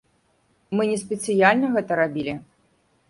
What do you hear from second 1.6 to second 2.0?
гэта